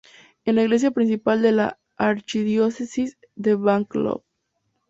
Es 0.45 0.55
la 0.55 0.63
iglesia 0.63 0.89
principal 0.89 1.43
de 1.43 1.51
la 1.51 1.77
archidiócesis 1.95 3.19
de 3.35 3.53
Bangkok. 3.53 4.23